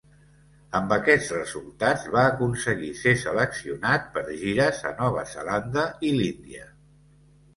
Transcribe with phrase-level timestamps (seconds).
[0.77, 6.65] Amb aquests resultats va aconseguir ser seleccionat per gires a Nova Zelanda i l'Índia.